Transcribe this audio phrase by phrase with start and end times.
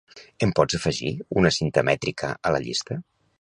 [0.45, 2.99] Em pots afegir una cinta mètrica a la llista?